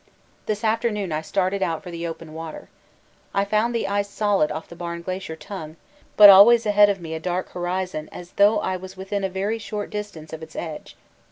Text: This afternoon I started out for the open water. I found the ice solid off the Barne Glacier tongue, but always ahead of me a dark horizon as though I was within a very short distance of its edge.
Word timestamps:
This 0.47 0.63
afternoon 0.63 1.11
I 1.11 1.21
started 1.21 1.61
out 1.61 1.83
for 1.83 1.91
the 1.91 2.07
open 2.07 2.33
water. 2.33 2.69
I 3.35 3.45
found 3.45 3.75
the 3.75 3.87
ice 3.87 4.09
solid 4.09 4.51
off 4.51 4.67
the 4.67 4.75
Barne 4.75 5.03
Glacier 5.03 5.35
tongue, 5.35 5.75
but 6.17 6.27
always 6.27 6.65
ahead 6.65 6.89
of 6.89 6.99
me 6.99 7.13
a 7.13 7.19
dark 7.19 7.49
horizon 7.49 8.09
as 8.11 8.31
though 8.31 8.59
I 8.61 8.77
was 8.77 8.97
within 8.97 9.23
a 9.23 9.29
very 9.29 9.59
short 9.59 9.91
distance 9.91 10.33
of 10.33 10.41
its 10.41 10.55
edge. 10.55 10.95